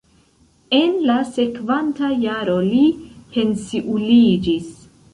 En 0.77 0.95
la 1.09 1.17
sekvanta 1.35 2.11
jaro 2.25 2.57
li 2.73 2.83
pensiuliĝis. 3.37 4.79